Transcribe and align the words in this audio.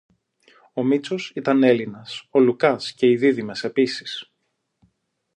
Ο 0.73 0.83
Μήτσος 0.83 1.31
ήταν 1.35 1.63
Έλληνας, 1.63 2.27
ο 2.29 2.39
Λουκάς 2.39 2.93
και 2.93 3.07
οι 3.09 3.15
δίδυμες 3.15 3.63
επίσης 3.63 4.31